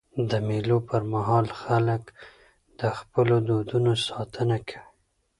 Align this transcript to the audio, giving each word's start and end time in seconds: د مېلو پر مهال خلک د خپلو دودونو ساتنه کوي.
د 0.29 0.31
مېلو 0.47 0.77
پر 0.89 1.01
مهال 1.13 1.47
خلک 1.61 2.03
د 2.79 2.81
خپلو 2.97 3.35
دودونو 3.49 3.91
ساتنه 4.07 4.57
کوي. 4.69 4.81